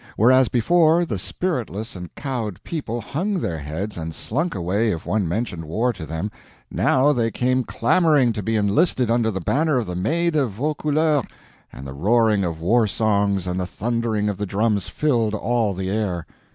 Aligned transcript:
Whereas 0.17 0.49
before, 0.49 1.05
the 1.05 1.19
spiritless 1.19 1.95
and 1.95 2.09
cowed 2.15 2.63
people 2.63 3.01
hung 3.01 3.35
their 3.35 3.59
heads 3.59 3.99
and 3.99 4.15
slunk 4.15 4.55
away 4.55 4.89
if 4.89 5.05
one 5.05 5.27
mentioned 5.27 5.63
war 5.65 5.93
to 5.93 6.07
them, 6.07 6.31
now 6.71 7.13
they 7.13 7.29
came 7.29 7.63
clamoring 7.63 8.33
to 8.33 8.41
be 8.41 8.55
enlisted 8.55 9.11
under 9.11 9.29
the 9.29 9.39
banner 9.41 9.77
of 9.77 9.85
the 9.85 9.95
Maid 9.95 10.35
of 10.35 10.53
Vaucouleurs, 10.53 11.25
and 11.71 11.85
the 11.85 11.93
roaring 11.93 12.43
of 12.43 12.59
war 12.59 12.87
songs 12.87 13.45
and 13.45 13.59
the 13.59 13.67
thundering 13.67 14.27
of 14.27 14.39
the 14.39 14.47
drums 14.47 14.87
filled 14.87 15.35
all 15.35 15.75
the 15.75 15.91
air. 15.91 16.25